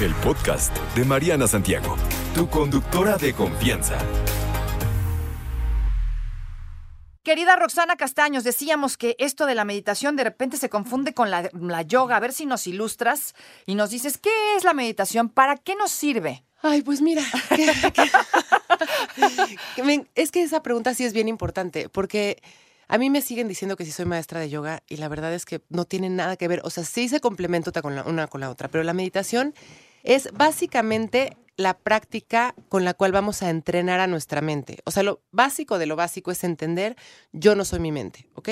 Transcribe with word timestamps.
El 0.00 0.14
podcast 0.16 0.76
de 0.94 1.04
Mariana 1.04 1.46
Santiago, 1.46 1.96
tu 2.34 2.48
conductora 2.50 3.16
de 3.16 3.32
confianza. 3.32 3.96
Querida 7.22 7.56
Roxana 7.56 7.96
Castaños, 7.96 8.44
decíamos 8.44 8.96
que 8.98 9.16
esto 9.18 9.46
de 9.46 9.54
la 9.54 9.64
meditación 9.64 10.14
de 10.16 10.24
repente 10.24 10.58
se 10.58 10.68
confunde 10.68 11.12
con 11.14 11.30
la, 11.30 11.48
la 11.58 11.82
yoga. 11.82 12.16
A 12.16 12.20
ver 12.20 12.32
si 12.32 12.46
nos 12.46 12.66
ilustras 12.66 13.34
y 13.64 13.74
nos 13.74 13.90
dices, 13.90 14.18
¿qué 14.18 14.30
es 14.56 14.64
la 14.64 14.74
meditación? 14.74 15.28
¿Para 15.30 15.56
qué 15.56 15.74
nos 15.74 15.90
sirve? 15.90 16.44
Ay, 16.62 16.82
pues 16.82 17.00
mira, 17.00 17.22
que- 17.48 17.72
que- 19.76 20.06
es 20.14 20.30
que 20.30 20.42
esa 20.42 20.62
pregunta 20.62 20.94
sí 20.94 21.04
es 21.04 21.12
bien 21.12 21.26
importante, 21.28 21.88
porque 21.88 22.40
a 22.88 22.98
mí 22.98 23.10
me 23.10 23.22
siguen 23.22 23.48
diciendo 23.48 23.76
que 23.76 23.84
sí 23.84 23.90
soy 23.92 24.04
maestra 24.04 24.40
de 24.40 24.48
yoga 24.50 24.82
y 24.88 24.96
la 24.98 25.08
verdad 25.08 25.32
es 25.34 25.44
que 25.44 25.62
no 25.68 25.84
tiene 25.84 26.08
nada 26.10 26.36
que 26.36 26.48
ver, 26.48 26.60
o 26.64 26.70
sea, 26.70 26.84
sí 26.84 27.08
se 27.08 27.20
complementa 27.20 27.82
con 27.82 27.96
la, 27.96 28.04
una 28.04 28.26
con 28.28 28.40
la 28.40 28.50
otra, 28.50 28.68
pero 28.68 28.84
la 28.84 28.94
meditación 28.94 29.54
es 30.06 30.30
básicamente 30.32 31.36
la 31.56 31.78
práctica 31.78 32.54
con 32.68 32.84
la 32.84 32.94
cual 32.94 33.12
vamos 33.12 33.42
a 33.42 33.48
entrenar 33.48 33.98
a 34.00 34.06
nuestra 34.06 34.42
mente. 34.42 34.78
O 34.84 34.90
sea, 34.90 35.02
lo 35.02 35.22
básico 35.32 35.78
de 35.78 35.86
lo 35.86 35.96
básico 35.96 36.30
es 36.30 36.44
entender 36.44 36.96
yo 37.32 37.54
no 37.54 37.64
soy 37.64 37.80
mi 37.80 37.92
mente, 37.92 38.28
¿ok? 38.34 38.48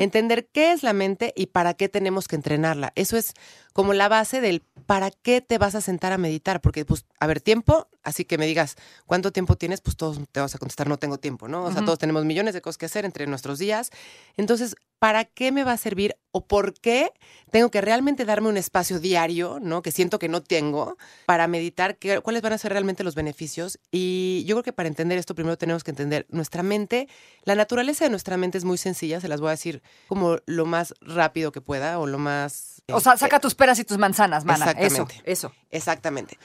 Entender 0.00 0.48
qué 0.52 0.72
es 0.72 0.82
la 0.82 0.92
mente 0.92 1.32
y 1.34 1.46
para 1.46 1.74
qué 1.74 1.88
tenemos 1.88 2.28
que 2.28 2.36
entrenarla. 2.36 2.92
Eso 2.94 3.16
es 3.16 3.32
como 3.72 3.92
la 3.94 4.08
base 4.08 4.40
del 4.40 4.62
para 4.86 5.10
qué 5.10 5.40
te 5.40 5.58
vas 5.58 5.74
a 5.74 5.80
sentar 5.80 6.12
a 6.12 6.18
meditar. 6.18 6.60
Porque, 6.60 6.84
pues, 6.84 7.04
a 7.20 7.26
ver, 7.26 7.40
tiempo, 7.40 7.88
así 8.02 8.24
que 8.24 8.38
me 8.38 8.46
digas 8.46 8.76
cuánto 9.06 9.32
tiempo 9.32 9.56
tienes, 9.56 9.80
pues 9.80 9.96
todos 9.96 10.18
te 10.32 10.40
vas 10.40 10.54
a 10.54 10.58
contestar 10.58 10.88
no 10.88 10.98
tengo 10.98 11.18
tiempo, 11.18 11.48
¿no? 11.48 11.64
O 11.64 11.72
sea, 11.72 11.84
todos 11.84 11.98
tenemos 11.98 12.24
millones 12.24 12.54
de 12.54 12.60
cosas 12.62 12.78
que 12.78 12.86
hacer 12.86 13.04
entre 13.04 13.26
nuestros 13.26 13.58
días. 13.58 13.90
Entonces, 14.36 14.74
¿para 14.98 15.24
qué 15.24 15.52
me 15.52 15.64
va 15.64 15.72
a 15.72 15.76
servir 15.76 16.16
o 16.32 16.46
por 16.46 16.74
qué 16.74 17.10
tengo 17.50 17.70
que 17.70 17.80
realmente 17.80 18.24
darme 18.24 18.48
un 18.48 18.56
espacio 18.56 18.98
diario, 18.98 19.58
¿no? 19.60 19.82
Que 19.82 19.92
siento 19.92 20.18
que 20.18 20.28
no 20.28 20.42
tengo 20.42 20.96
para 21.26 21.46
meditar, 21.46 21.96
qué- 21.98 22.20
cuáles 22.20 22.40
van 22.42 22.54
a 22.54 22.58
ser 22.58 22.72
realmente 22.72 23.04
los 23.04 23.14
beneficios. 23.14 23.78
Y 23.90 24.44
yo 24.46 24.56
creo 24.56 24.62
que 24.62 24.72
para 24.72 24.88
entender 24.88 25.18
esto, 25.18 25.34
primero 25.34 25.58
tenemos 25.58 25.84
que 25.84 25.90
entender 25.90 26.26
nuestra 26.30 26.62
mente. 26.62 27.08
La 27.44 27.54
naturaleza 27.54 28.04
de 28.04 28.10
nuestra 28.10 28.36
mente 28.36 28.58
es 28.58 28.64
muy 28.64 28.78
sencilla, 28.78 29.20
se 29.20 29.28
las 29.28 29.40
voy 29.40 29.48
a 29.48 29.50
decir 29.52 29.82
como 30.08 30.38
lo 30.46 30.64
más 30.66 30.94
rápido 31.00 31.52
que 31.52 31.60
pueda 31.60 31.98
o 31.98 32.06
lo 32.06 32.18
más... 32.18 32.82
O 32.92 33.00
sea, 33.00 33.16
saca 33.16 33.38
tus 33.40 33.54
peras 33.62 33.78
y 33.78 33.84
tus 33.84 33.96
manzanas, 33.96 34.44
mana. 34.44 34.72
Eso, 34.72 34.80
Exactamente. 34.80 35.22
eso. 35.24 35.52
Exactamente. 35.70 36.38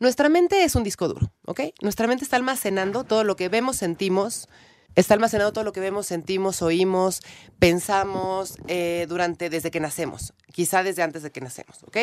Nuestra 0.00 0.28
mente 0.28 0.64
es 0.64 0.74
un 0.74 0.82
disco 0.82 1.06
duro, 1.06 1.30
¿ok? 1.46 1.60
Nuestra 1.82 2.08
mente 2.08 2.24
está 2.24 2.34
almacenando 2.34 3.04
todo 3.04 3.22
lo 3.22 3.36
que 3.36 3.48
vemos, 3.48 3.76
sentimos, 3.76 4.48
está 4.96 5.14
almacenando 5.14 5.52
todo 5.52 5.64
lo 5.64 5.72
que 5.72 5.80
vemos, 5.80 6.06
sentimos, 6.06 6.62
oímos, 6.62 7.20
pensamos 7.68 8.56
eh, 8.68 9.06
durante, 9.08 9.50
desde 9.50 9.70
que 9.70 9.80
nacemos, 9.80 10.34
quizá 10.52 10.82
desde 10.82 11.02
antes 11.02 11.22
de 11.22 11.32
que 11.32 11.40
nacemos, 11.40 11.82
¿ok? 11.84 11.96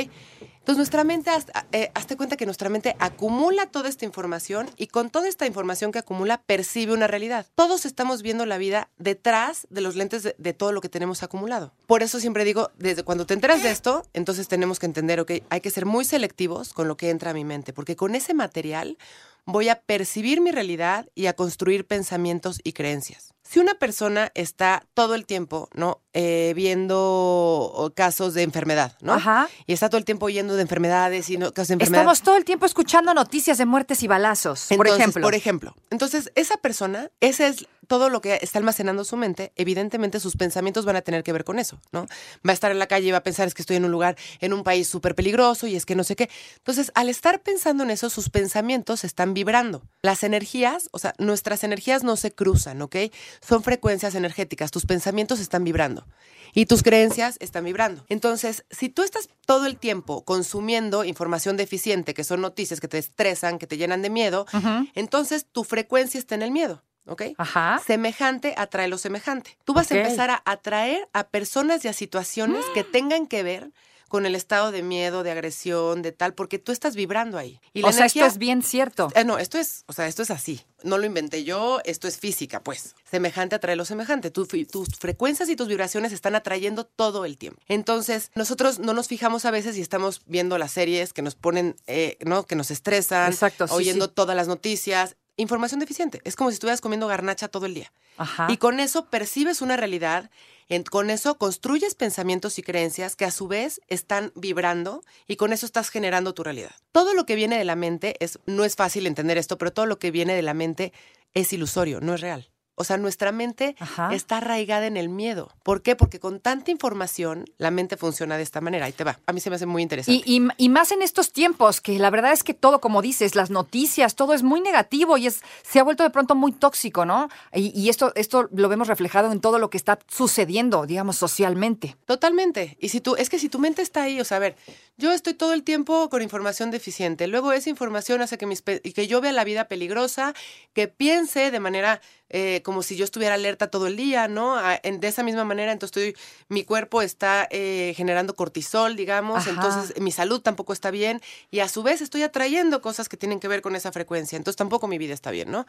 Entonces 0.59 0.77
nuestra 0.77 1.03
mente, 1.03 1.29
hasta- 1.29 1.65
eh, 1.71 1.89
hazte 1.93 2.17
cuenta 2.17 2.35
que 2.37 2.45
nuestra 2.45 2.69
mente 2.69 2.95
acumula 2.99 3.67
toda 3.67 3.87
esta 3.89 4.05
información 4.05 4.69
y 4.75 4.87
con 4.87 5.09
toda 5.09 5.27
esta 5.27 5.45
información 5.47 5.91
que 5.91 5.99
acumula 5.99 6.41
percibe 6.41 6.93
una 6.93 7.07
realidad. 7.07 7.45
Todos 7.55 7.85
estamos 7.85 8.21
viendo 8.21 8.45
la 8.45 8.57
vida 8.57 8.89
detrás 8.97 9.67
de 9.69 9.81
los 9.81 9.95
lentes 9.95 10.23
de, 10.23 10.35
de 10.37 10.53
todo 10.53 10.71
lo 10.71 10.81
que 10.81 10.89
tenemos 10.89 11.23
acumulado. 11.23 11.73
Por 11.87 12.03
eso 12.03 12.19
siempre 12.19 12.43
digo, 12.43 12.71
desde 12.77 13.03
cuando 13.03 13.25
te 13.25 13.33
enteras 13.33 13.63
de 13.63 13.71
esto, 13.71 14.05
entonces 14.13 14.47
tenemos 14.47 14.79
que 14.79 14.85
entender, 14.87 15.19
ok, 15.19 15.31
hay 15.49 15.61
que 15.61 15.69
ser 15.71 15.85
muy 15.85 16.05
selectivos 16.05 16.73
con 16.73 16.87
lo 16.87 16.97
que 16.97 17.09
entra 17.09 17.31
a 17.31 17.33
mi 17.33 17.45
mente, 17.45 17.73
porque 17.73 17.95
con 17.95 18.15
ese 18.15 18.33
material 18.33 18.97
voy 19.45 19.69
a 19.69 19.81
percibir 19.81 20.41
mi 20.41 20.51
realidad 20.51 21.07
y 21.15 21.25
a 21.27 21.33
construir 21.33 21.85
pensamientos 21.87 22.59
y 22.63 22.73
creencias. 22.73 23.33
Si 23.51 23.59
una 23.59 23.73
persona 23.73 24.31
está 24.33 24.85
todo 24.93 25.13
el 25.13 25.25
tiempo, 25.25 25.67
¿no? 25.73 25.99
Eh, 26.13 26.53
viendo 26.55 27.91
casos 27.97 28.33
de 28.33 28.43
enfermedad, 28.43 28.95
¿no? 29.01 29.15
Ajá. 29.15 29.49
Y 29.67 29.73
está 29.73 29.89
todo 29.89 29.97
el 29.97 30.05
tiempo 30.05 30.27
oyendo 30.27 30.55
de 30.55 30.61
enfermedades 30.61 31.29
y 31.29 31.37
no, 31.37 31.51
casos 31.51 31.67
de 31.67 31.73
enfermedad. 31.73 32.03
Estamos 32.03 32.21
todo 32.21 32.37
el 32.37 32.45
tiempo 32.45 32.65
escuchando 32.65 33.13
noticias 33.13 33.57
de 33.57 33.65
muertes 33.65 34.03
y 34.03 34.07
balazos, 34.07 34.67
por 34.77 34.87
ejemplo. 34.87 35.21
Por 35.21 35.35
ejemplo. 35.35 35.75
Entonces, 35.89 36.31
esa 36.35 36.55
persona, 36.55 37.11
ese 37.19 37.47
es 37.47 37.67
todo 37.91 38.09
lo 38.09 38.21
que 38.21 38.39
está 38.41 38.57
almacenando 38.57 39.03
su 39.03 39.17
mente. 39.17 39.51
Evidentemente, 39.57 40.21
sus 40.21 40.37
pensamientos 40.37 40.85
van 40.85 40.95
a 40.95 41.01
tener 41.01 41.23
que 41.23 41.33
ver 41.33 41.43
con 41.43 41.59
eso, 41.59 41.81
¿no? 41.91 42.05
Va 42.47 42.51
a 42.51 42.53
estar 42.53 42.71
en 42.71 42.79
la 42.79 42.87
calle 42.87 43.07
y 43.07 43.11
va 43.11 43.17
a 43.17 43.23
pensar 43.23 43.49
es 43.49 43.53
que 43.53 43.61
estoy 43.63 43.75
en 43.75 43.83
un 43.83 43.91
lugar, 43.91 44.15
en 44.39 44.53
un 44.53 44.63
país 44.63 44.87
súper 44.87 45.13
peligroso 45.13 45.67
y 45.67 45.75
es 45.75 45.85
que 45.85 45.93
no 45.95 46.05
sé 46.05 46.15
qué. 46.15 46.29
Entonces, 46.55 46.93
al 46.95 47.09
estar 47.09 47.41
pensando 47.41 47.83
en 47.83 47.91
eso, 47.91 48.09
sus 48.09 48.29
pensamientos 48.29 49.03
están 49.03 49.33
vibrando. 49.33 49.81
Las 50.01 50.23
energías, 50.23 50.87
o 50.91 50.99
sea, 50.99 51.13
nuestras 51.17 51.65
energías 51.65 52.05
no 52.05 52.15
se 52.15 52.31
cruzan, 52.31 52.81
¿ok? 52.81 52.95
Son 53.41 53.63
frecuencias 53.63 54.15
energéticas. 54.15 54.71
Tus 54.71 54.85
pensamientos 54.85 55.39
están 55.39 55.63
vibrando 55.63 56.05
y 56.53 56.65
tus 56.67 56.83
creencias 56.83 57.37
están 57.39 57.65
vibrando. 57.65 58.05
Entonces, 58.07 58.65
si 58.69 58.89
tú 58.89 59.03
estás 59.03 59.29
todo 59.45 59.65
el 59.65 59.77
tiempo 59.77 60.23
consumiendo 60.23 61.03
información 61.03 61.57
deficiente, 61.57 62.13
que 62.13 62.23
son 62.23 62.41
noticias 62.41 62.79
que 62.79 62.87
te 62.87 62.97
estresan, 62.97 63.57
que 63.57 63.67
te 63.67 63.77
llenan 63.77 64.01
de 64.01 64.09
miedo, 64.09 64.45
entonces 64.93 65.45
tu 65.51 65.63
frecuencia 65.63 66.19
está 66.19 66.35
en 66.35 66.43
el 66.43 66.51
miedo. 66.51 66.83
¿Ok? 67.07 67.23
Ajá. 67.39 67.81
Semejante 67.85 68.53
atrae 68.57 68.87
lo 68.87 68.99
semejante. 68.99 69.57
Tú 69.65 69.73
vas 69.73 69.91
a 69.91 69.97
empezar 69.97 70.29
a 70.29 70.43
atraer 70.45 71.09
a 71.13 71.29
personas 71.29 71.83
y 71.83 71.87
a 71.87 71.93
situaciones 71.93 72.63
que 72.75 72.83
tengan 72.83 73.25
que 73.25 73.41
ver 73.41 73.71
con 74.11 74.25
el 74.25 74.35
estado 74.35 74.73
de 74.73 74.83
miedo, 74.83 75.23
de 75.23 75.31
agresión, 75.31 76.01
de 76.01 76.11
tal, 76.11 76.33
porque 76.33 76.59
tú 76.59 76.73
estás 76.73 76.97
vibrando 76.97 77.37
ahí. 77.37 77.61
Y 77.73 77.81
la 77.81 77.87
o 77.87 77.91
sea, 77.93 78.07
esto 78.07 78.25
es 78.25 78.37
bien 78.37 78.61
cierto. 78.61 79.07
eh, 79.15 79.23
no, 79.23 79.37
esto 79.37 79.57
es, 79.57 79.85
o 79.87 79.93
sea, 79.93 80.05
esto 80.07 80.21
es 80.21 80.31
así. 80.31 80.59
No 80.83 80.97
lo 80.97 81.05
inventé 81.05 81.45
yo, 81.45 81.79
esto 81.85 82.09
es 82.09 82.17
física, 82.17 82.61
pues. 82.61 82.93
Semejante 83.09 83.55
atrae 83.55 83.77
lo 83.77 83.85
semejante. 83.85 84.29
Tu 84.29 84.45
tus 84.45 84.89
frecuencias 84.99 85.47
y 85.47 85.55
tus 85.55 85.69
vibraciones 85.69 86.11
están 86.11 86.35
atrayendo 86.35 86.83
todo 86.83 87.23
el 87.23 87.37
tiempo. 87.37 87.61
Entonces, 87.69 88.31
nosotros 88.35 88.79
no 88.79 88.93
nos 88.93 89.07
fijamos 89.07 89.45
a 89.45 89.51
veces 89.51 89.77
y 89.77 89.81
estamos 89.81 90.23
viendo 90.25 90.57
las 90.57 90.71
series 90.71 91.13
que 91.13 91.21
nos 91.21 91.35
ponen, 91.35 91.77
eh, 91.87 92.17
¿no? 92.25 92.43
Que 92.43 92.55
nos 92.55 92.69
estresan, 92.69 93.31
Exacto, 93.31 93.65
sí, 93.67 93.73
oyendo 93.73 94.07
sí. 94.07 94.11
todas 94.13 94.35
las 94.35 94.49
noticias. 94.49 95.15
Información 95.37 95.79
deficiente. 95.79 96.21
Es 96.23 96.35
como 96.35 96.49
si 96.49 96.55
estuvieras 96.55 96.81
comiendo 96.81 97.07
garnacha 97.07 97.47
todo 97.47 97.65
el 97.65 97.73
día. 97.73 97.91
Ajá. 98.17 98.47
Y 98.49 98.57
con 98.57 98.79
eso 98.79 99.05
percibes 99.09 99.61
una 99.61 99.77
realidad, 99.77 100.29
en- 100.69 100.83
con 100.83 101.09
eso 101.09 101.37
construyes 101.37 101.95
pensamientos 101.95 102.59
y 102.59 102.63
creencias 102.63 103.15
que 103.15 103.25
a 103.25 103.31
su 103.31 103.47
vez 103.47 103.81
están 103.87 104.31
vibrando 104.35 105.03
y 105.27 105.37
con 105.37 105.53
eso 105.53 105.65
estás 105.65 105.89
generando 105.89 106.33
tu 106.33 106.43
realidad. 106.43 106.75
Todo 106.91 107.13
lo 107.13 107.25
que 107.25 107.35
viene 107.35 107.57
de 107.57 107.65
la 107.65 107.75
mente 107.75 108.15
es, 108.19 108.39
no 108.45 108.65
es 108.65 108.75
fácil 108.75 109.07
entender 109.07 109.37
esto, 109.37 109.57
pero 109.57 109.71
todo 109.73 109.85
lo 109.85 109.97
que 109.99 110.11
viene 110.11 110.35
de 110.35 110.41
la 110.43 110.53
mente 110.53 110.93
es 111.33 111.53
ilusorio, 111.53 112.01
no 112.01 112.13
es 112.13 112.21
real. 112.21 112.50
O 112.75 112.83
sea, 112.83 112.97
nuestra 112.97 113.31
mente 113.31 113.75
Ajá. 113.79 114.13
está 114.13 114.37
arraigada 114.37 114.87
en 114.87 114.97
el 114.97 115.09
miedo. 115.09 115.51
¿Por 115.61 115.81
qué? 115.81 115.95
Porque 115.95 116.19
con 116.19 116.39
tanta 116.39 116.71
información 116.71 117.45
la 117.57 117.69
mente 117.69 117.97
funciona 117.97 118.37
de 118.37 118.43
esta 118.43 118.61
manera. 118.61 118.85
Ahí 118.85 118.91
te 118.93 119.03
va. 119.03 119.19
A 119.27 119.33
mí 119.33 119.39
se 119.39 119.49
me 119.49 119.57
hace 119.57 119.65
muy 119.65 119.81
interesante. 119.83 120.23
Y, 120.25 120.37
y- 120.37 120.47
y 120.57 120.69
más 120.69 120.91
en 120.91 121.01
estos 121.01 121.31
tiempos, 121.33 121.81
que 121.81 121.99
la 121.99 122.09
verdad 122.09 122.31
es 122.31 122.43
que 122.43 122.53
todo, 122.53 122.79
como 122.81 123.01
dices, 123.01 123.35
las 123.35 123.49
noticias, 123.51 124.15
todo 124.15 124.33
es 124.33 124.41
muy 124.41 124.61
negativo 124.61 125.17
y 125.17 125.27
es, 125.27 125.41
se 125.63 125.79
ha 125.79 125.83
vuelto 125.83 126.03
de 126.03 126.09
pronto 126.09 126.33
muy 126.33 126.53
tóxico, 126.53 127.05
¿no? 127.05 127.29
Y, 127.53 127.77
y 127.79 127.89
esto, 127.89 128.13
esto 128.15 128.49
lo 128.53 128.69
vemos 128.69 128.87
reflejado 128.87 129.31
en 129.31 129.41
todo 129.41 129.59
lo 129.59 129.69
que 129.69 129.77
está 129.77 129.99
sucediendo, 130.07 130.85
digamos, 130.85 131.17
socialmente. 131.17 131.97
Totalmente. 132.05 132.77
Y 132.79 132.89
si 132.89 133.01
tú, 133.01 133.15
es 133.15 133.29
que 133.29 133.37
si 133.37 133.49
tu 133.49 133.59
mente 133.59 133.81
está 133.81 134.03
ahí, 134.03 134.19
o 134.21 134.25
sea, 134.25 134.37
a 134.37 134.39
ver, 134.39 134.55
yo 134.97 135.11
estoy 135.11 135.33
todo 135.33 135.53
el 135.53 135.63
tiempo 135.63 136.09
con 136.09 136.21
información 136.21 136.71
deficiente. 136.71 137.27
Luego 137.27 137.51
esa 137.51 137.69
información 137.69 138.21
hace 138.21 138.37
que, 138.37 138.45
mis, 138.45 138.61
que 138.61 139.07
yo 139.07 139.19
vea 139.21 139.31
la 139.33 139.43
vida 139.43 139.65
peligrosa, 139.65 140.33
que 140.73 140.87
piense 140.87 141.51
de 141.51 141.59
manera 141.59 142.01
eh, 142.33 142.61
como 142.63 142.81
si 142.81 142.95
yo 142.95 143.05
estuviera 143.05 143.35
alerta 143.35 143.69
todo 143.69 143.87
el 143.87 143.95
día, 143.95 144.27
¿no? 144.27 144.55
A- 144.57 144.79
en- 144.81 144.99
de 144.99 145.07
esa 145.07 145.21
misma 145.23 145.43
manera, 145.43 145.71
entonces 145.71 145.95
estoy, 146.13 146.23
mi 146.49 146.63
cuerpo 146.63 147.01
está 147.01 147.47
eh, 147.51 147.93
generando 147.95 148.35
cortisol, 148.35 148.95
digamos, 148.95 149.37
Ajá. 149.47 149.51
entonces 149.51 149.99
mi 150.01 150.11
salud 150.11 150.41
tampoco 150.41 150.73
está 150.73 150.91
bien 150.91 151.21
y 151.51 151.59
a 151.59 151.67
su 151.69 151.83
vez 151.83 152.01
estoy 152.01 152.23
atrayendo 152.23 152.81
cosas 152.81 153.07
que 153.09 153.17
tienen 153.17 153.39
que 153.39 153.47
ver 153.47 153.61
con 153.61 153.75
esa 153.75 153.91
frecuencia, 153.91 154.37
entonces 154.37 154.57
tampoco 154.57 154.87
mi 154.87 154.97
vida 154.97 155.13
está 155.13 155.29
bien, 155.31 155.51
¿no? 155.51 155.65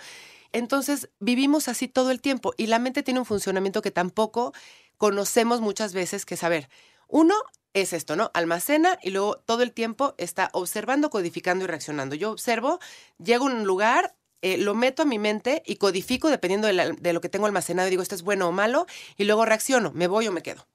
Entonces 0.52 1.08
vivimos 1.18 1.68
así 1.68 1.88
todo 1.88 2.10
el 2.10 2.20
tiempo 2.20 2.52
y 2.56 2.66
la 2.66 2.78
mente 2.78 3.02
tiene 3.02 3.20
un 3.20 3.26
funcionamiento 3.26 3.82
que 3.82 3.90
tampoco 3.90 4.52
conocemos 4.98 5.60
muchas 5.60 5.92
veces, 5.94 6.24
que 6.24 6.34
es, 6.34 6.44
a 6.44 6.48
ver, 6.48 6.68
uno 7.08 7.34
es 7.74 7.92
esto, 7.92 8.16
¿no? 8.16 8.30
Almacena 8.34 8.98
y 9.02 9.10
luego 9.10 9.36
todo 9.38 9.62
el 9.62 9.72
tiempo 9.72 10.14
está 10.18 10.50
observando, 10.52 11.08
codificando 11.10 11.64
y 11.64 11.68
reaccionando. 11.68 12.14
Yo 12.14 12.30
observo, 12.30 12.78
llego 13.18 13.48
a 13.48 13.50
un 13.52 13.64
lugar, 13.64 14.14
eh, 14.42 14.58
lo 14.58 14.74
meto 14.74 15.02
a 15.02 15.04
mi 15.06 15.18
mente 15.18 15.62
y 15.64 15.76
codifico 15.76 16.28
dependiendo 16.28 16.66
de, 16.66 16.72
la- 16.74 16.90
de 16.90 17.12
lo 17.12 17.20
que 17.20 17.28
tengo 17.28 17.46
almacenado 17.46 17.88
y 17.88 17.90
digo, 17.90 18.02
esto 18.02 18.14
es 18.14 18.22
bueno 18.22 18.48
o 18.48 18.52
malo, 18.52 18.86
y 19.16 19.24
luego 19.24 19.44
reacciono, 19.44 19.92
me 19.94 20.06
voy 20.08 20.28
o 20.28 20.32
me 20.32 20.42
quedo. 20.42 20.66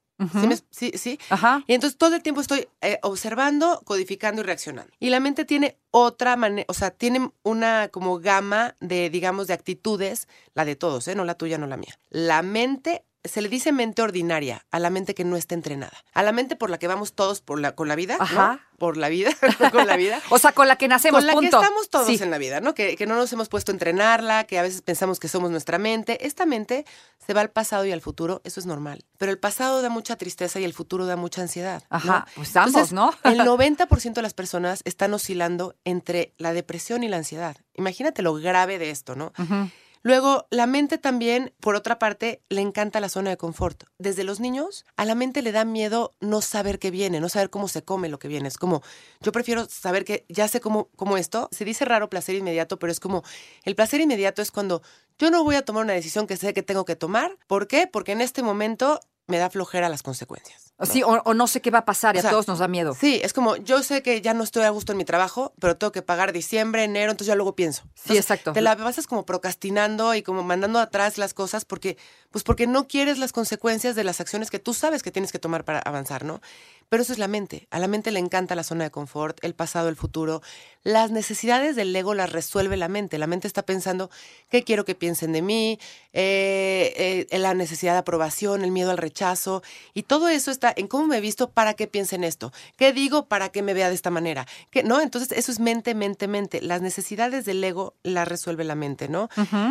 ¿Sí, 0.41 0.47
me- 0.47 0.57
sí, 0.71 0.91
sí? 0.95 1.19
Ajá. 1.29 1.63
Y 1.67 1.75
entonces 1.75 1.95
todo 1.95 2.15
el 2.15 2.23
tiempo 2.23 2.41
estoy 2.41 2.67
eh, 2.81 2.97
observando, 3.03 3.81
codificando 3.85 4.41
y 4.41 4.45
reaccionando. 4.45 4.91
Y 4.99 5.11
la 5.11 5.19
mente 5.19 5.45
tiene 5.45 5.77
otra 5.91 6.35
manera, 6.35 6.65
o 6.69 6.73
sea, 6.73 6.89
tiene 6.89 7.29
una 7.43 7.89
como 7.89 8.19
gama 8.19 8.75
de, 8.79 9.11
digamos, 9.11 9.45
de 9.45 9.53
actitudes, 9.53 10.27
la 10.55 10.65
de 10.65 10.75
todos, 10.75 11.07
¿eh? 11.07 11.13
no 11.13 11.23
la 11.23 11.35
tuya, 11.35 11.59
no 11.59 11.67
la 11.67 11.77
mía. 11.77 11.99
La 12.09 12.41
mente, 12.41 13.03
se 13.23 13.41
le 13.41 13.49
dice 13.49 13.71
mente 13.71 14.01
ordinaria 14.01 14.65
a 14.71 14.79
la 14.79 14.89
mente 14.89 15.13
que 15.15 15.23
no 15.25 15.35
está 15.37 15.55
entrenada. 15.55 15.97
A 16.13 16.23
la 16.23 16.31
mente 16.31 16.55
por 16.55 16.69
la 16.69 16.77
que 16.79 16.87
vamos 16.87 17.13
todos 17.13 17.41
por 17.41 17.59
la, 17.59 17.75
con 17.75 17.87
la 17.87 17.95
vida, 17.95 18.15
¿no? 18.17 18.23
Ajá. 18.23 18.59
Por 18.77 18.95
la 18.95 19.09
vida, 19.09 19.31
no 19.59 19.71
con 19.71 19.87
la 19.87 19.97
vida. 19.97 20.21
O 20.29 20.37
sea, 20.37 20.51
con 20.51 20.67
la 20.67 20.75
que 20.77 20.87
nacemos, 20.87 21.19
con 21.21 21.27
la 21.27 21.33
punto. 21.33 21.57
que 21.59 21.63
estamos 21.65 21.89
todos 21.89 22.07
Sí. 22.07 22.19
en 22.21 22.29
la 22.31 22.37
vida, 22.37 22.61
¿no? 22.61 22.73
Que, 22.75 22.95
que 22.95 23.05
no 23.07 23.15
nos 23.15 23.33
hemos 23.33 23.49
puesto 23.49 23.71
a 23.71 23.73
entrenarla, 23.73 24.45
que 24.45 24.59
a 24.59 24.61
veces 24.61 24.81
pensamos 24.81 25.19
que 25.19 25.27
somos 25.27 25.49
nuestra 25.51 25.77
mente. 25.79 26.25
Esta 26.25 26.45
mente 26.45 26.85
se 27.25 27.33
va 27.33 27.41
al 27.41 27.49
pasado 27.49 27.85
y 27.85 27.91
al 27.91 28.01
futuro, 28.01 28.41
eso 28.43 28.59
es 28.59 28.65
normal. 28.65 29.03
Pero 29.17 29.31
el 29.31 29.39
pasado 29.39 29.81
da 29.81 29.89
mucha 29.89 30.15
tristeza 30.15 30.59
y 30.59 30.63
el 30.63 30.73
futuro 30.73 31.05
da 31.05 31.15
mucha 31.15 31.41
ansiedad. 31.41 31.83
¿no? 31.89 31.97
Ajá, 31.97 32.27
pues 32.35 32.55
ambos, 32.55 32.69
Entonces, 32.89 32.93
¿no? 32.93 33.13
el 33.23 33.39
90% 33.39 34.13
de 34.13 34.21
las 34.21 34.33
personas 34.33 34.81
están 34.85 35.13
oscilando 35.13 35.75
entre 35.83 36.33
la 36.37 36.53
depresión 36.53 37.03
y 37.03 37.09
la 37.09 37.17
ansiedad. 37.17 37.57
Imagínate 37.73 38.21
lo 38.21 38.33
grave 38.35 38.77
de 38.79 38.91
esto, 38.91 39.15
¿no? 39.15 39.33
Ujú. 39.37 39.69
Luego, 40.07 40.47
la 40.51 40.67
mente 40.67 40.97
también, 40.97 41.53
por 41.59 41.75
otra 41.75 41.99
parte, 41.99 42.41
le 42.47 42.61
encanta 42.61 43.01
la 43.01 43.09
zona 43.09 43.29
de 43.29 43.35
confort. 43.35 43.83
Desde 43.99 44.23
los 44.23 44.39
niños, 44.39 44.85
a 44.95 45.03
la 45.03 45.15
mente 45.15 45.41
le 45.41 45.51
da 45.51 45.65
miedo 45.65 46.13
no 46.21 46.39
saber 46.39 46.79
qué 46.79 46.91
viene, 46.91 47.19
no 47.19 47.27
saber 47.27 47.49
cómo 47.49 47.67
se 47.67 47.83
come 47.83 48.07
lo 48.07 48.17
que 48.17 48.29
viene. 48.29 48.47
Es 48.47 48.57
como, 48.57 48.81
yo 49.19 49.33
prefiero 49.33 49.67
saber 49.67 50.05
que 50.05 50.25
ya 50.29 50.47
sé 50.47 50.61
cómo, 50.61 50.87
cómo 50.95 51.17
esto. 51.17 51.49
Se 51.51 51.65
dice 51.65 51.83
raro 51.83 52.09
placer 52.09 52.35
inmediato, 52.35 52.79
pero 52.79 52.89
es 52.89 53.01
como, 53.01 53.25
el 53.65 53.75
placer 53.75 53.99
inmediato 53.99 54.41
es 54.41 54.49
cuando 54.49 54.81
yo 55.19 55.29
no 55.29 55.43
voy 55.43 55.57
a 55.57 55.65
tomar 55.65 55.83
una 55.83 55.91
decisión 55.91 56.25
que 56.25 56.37
sé 56.37 56.53
que 56.53 56.63
tengo 56.63 56.85
que 56.85 56.95
tomar. 56.95 57.37
¿Por 57.45 57.67
qué? 57.67 57.85
Porque 57.85 58.13
en 58.13 58.21
este 58.21 58.43
momento 58.43 59.01
me 59.27 59.39
da 59.39 59.49
flojera 59.49 59.89
las 59.89 60.03
consecuencias. 60.03 60.66
¿No? 60.79 60.85
Sí, 60.85 61.03
o, 61.03 61.21
o 61.23 61.33
no 61.33 61.47
sé 61.47 61.61
qué 61.61 61.71
va 61.71 61.79
a 61.79 61.85
pasar 61.85 62.15
y 62.15 62.19
O 62.19 62.21
sea, 62.21 62.29
a 62.29 62.31
todos 62.31 62.47
nos 62.47 62.59
da 62.59 62.67
miedo. 62.67 62.95
Sí, 62.99 63.19
es 63.23 63.33
como, 63.33 63.55
yo 63.55 63.81
sé 63.83 64.01
que 64.03 64.21
ya 64.21 64.33
no 64.33 64.43
estoy 64.43 64.63
a 64.63 64.69
gusto 64.69 64.91
en 64.91 64.97
mi 64.97 65.05
trabajo, 65.05 65.53
pero 65.59 65.75
tengo 65.77 65.91
que 65.91 66.01
pagar 66.01 66.33
diciembre, 66.33 66.83
enero, 66.83 67.11
entonces 67.11 67.27
ya 67.27 67.35
luego 67.35 67.55
pienso. 67.55 67.83
Sí, 67.95 68.15
exacto. 68.15 68.53
Te 68.53 68.61
la 68.61 68.75
pasas 68.75 69.07
como 69.07 69.25
procrastinando 69.25 70.13
y 70.15 70.21
como 70.21 70.43
mandando 70.43 70.79
atrás 70.79 71.17
las 71.17 71.33
cosas 71.33 71.65
porque, 71.65 71.97
pues 72.31 72.43
porque 72.43 72.67
no 72.67 72.87
quieres 72.87 73.17
las 73.17 73.33
consecuencias 73.33 73.95
de 73.95 74.03
las 74.03 74.21
acciones 74.21 74.51
que 74.51 74.59
tú 74.59 74.73
sabes 74.73 75.03
que 75.03 75.11
tienes 75.11 75.31
que 75.31 75.39
tomar 75.39 75.63
para 75.63 75.79
avanzar, 75.79 76.23
¿no? 76.25 76.41
Pero 76.89 77.03
eso 77.03 77.11
es 77.11 77.19
la 77.19 77.27
mente. 77.27 77.67
A 77.69 77.79
la 77.79 77.87
mente 77.87 78.11
le 78.11 78.19
encanta 78.19 78.55
la 78.55 78.63
zona 78.63 78.85
de 78.85 78.91
confort, 78.91 79.43
el 79.43 79.53
pasado, 79.53 79.89
el 79.89 79.97
futuro. 79.97 80.41
Las 80.83 81.11
necesidades 81.11 81.75
del 81.75 81.93
ego 81.93 82.13
las 82.13 82.31
resuelve 82.31 82.77
la 82.77 82.87
mente. 82.87 83.17
La 83.17 83.27
mente 83.27 83.45
está 83.45 83.63
pensando 83.63 84.09
qué 84.49 84.63
quiero 84.63 84.85
que 84.85 84.95
piensen 84.95 85.33
de 85.33 85.41
mí, 85.41 85.79
eh, 86.13 87.27
eh, 87.29 87.39
la 87.39 87.53
necesidad 87.53 87.91
de 87.93 87.99
aprobación, 87.99 88.63
el 88.63 88.71
miedo 88.71 88.91
al 88.91 88.97
rechazo. 88.97 89.63
Y 89.93 90.03
todo 90.03 90.29
eso 90.29 90.49
está 90.49 90.66
en 90.75 90.87
cómo 90.87 91.07
me 91.07 91.17
he 91.17 91.21
visto 91.21 91.51
para 91.51 91.73
que 91.73 91.87
piensen 91.87 92.23
esto. 92.23 92.51
¿Qué 92.75 92.93
digo 92.93 93.27
para 93.27 93.49
que 93.49 93.61
me 93.61 93.73
vea 93.73 93.89
de 93.89 93.95
esta 93.95 94.09
manera? 94.09 94.45
¿Qué, 94.71 94.83
¿No? 94.83 95.01
Entonces, 95.01 95.31
eso 95.37 95.51
es 95.51 95.59
mente, 95.59 95.95
mente, 95.95 96.27
mente. 96.27 96.61
Las 96.61 96.81
necesidades 96.81 97.45
del 97.45 97.63
ego 97.63 97.95
las 98.03 98.27
resuelve 98.27 98.63
la 98.63 98.75
mente, 98.75 99.07
¿no? 99.07 99.29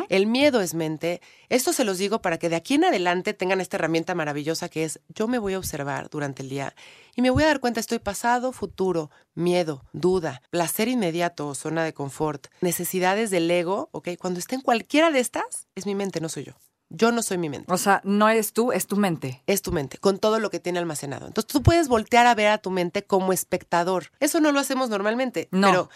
El 0.09 0.27
miedo 0.27 0.61
es 0.61 0.75
mente. 0.75 1.21
Esto 1.49 1.73
se 1.73 1.85
los 1.85 1.99
digo 1.99 2.21
para 2.21 2.39
que 2.39 2.49
de 2.49 2.57
aquí 2.57 2.75
en 2.75 2.85
adelante 2.85 3.35
tengan 3.35 3.61
esta 3.61 3.77
herramienta 3.77 4.15
maravillosa 4.15 4.69
que 4.69 4.85
es 4.85 5.01
yo 5.09 5.29
me 5.29 5.39
voy 5.39 5.55
a 5.55 5.59
observar 5.59 6.09
durante 6.11 6.43
el 6.43 6.49
día 6.49 6.75
y 7.15 7.23
me 7.23 7.31
voy 7.31 7.45
a 7.45 7.47
dar 7.47 7.61
cuenta 7.61 7.81
estoy 7.81 7.99
pasado, 7.99 8.53
futuro, 8.53 9.11
miedo, 9.35 9.85
duda, 9.93 10.43
placer 10.51 10.89
inmediato 10.89 11.49
o 11.49 11.55
zona 11.55 11.83
de 11.83 11.95
confort, 11.95 12.49
necesidades 12.61 13.31
del 13.31 13.51
ego, 13.51 13.89
¿ok? 13.93 14.11
Cuando 14.19 14.39
esté 14.39 14.55
en 14.55 14.61
cualquiera 14.61 15.11
de 15.11 15.21
estas, 15.21 15.67
es 15.75 15.87
mi 15.87 15.95
mente, 15.95 16.21
no 16.21 16.29
soy 16.29 16.45
yo. 16.45 16.53
Yo 16.89 17.11
no 17.13 17.23
soy 17.23 17.39
mi 17.39 17.49
mente. 17.49 17.73
O 17.73 17.79
sea, 17.79 18.01
no 18.05 18.29
eres 18.29 18.53
tú, 18.53 18.73
es 18.73 18.87
tu 18.87 18.97
mente. 18.97 19.43
Es 19.47 19.61
tu 19.63 19.73
mente, 19.73 19.99
con 19.99 20.19
todo 20.19 20.39
lo 20.39 20.51
que 20.51 20.61
tiene 20.61 20.79
almacenado. 20.79 21.27
Entonces 21.27 21.53
tú 21.53 21.63
puedes 21.63 21.89
voltear 21.89 22.27
a 22.27 22.35
ver 22.35 22.49
a 22.49 22.59
tu 22.59 22.71
mente 22.71 23.05
como 23.05 23.33
espectador. 23.33 24.13
Eso 24.21 24.41
no 24.41 24.53
lo 24.53 24.61
hacemos 24.61 24.89
normalmente. 24.89 25.49
No. 25.51 25.69
Pero 25.69 25.91